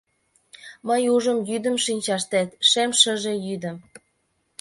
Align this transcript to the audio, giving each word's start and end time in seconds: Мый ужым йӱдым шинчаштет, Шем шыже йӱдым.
Мый 0.87 1.03
ужым 1.15 1.37
йӱдым 1.49 1.75
шинчаштет, 1.85 2.49
Шем 2.69 2.89
шыже 3.01 3.33
йӱдым. 3.45 3.77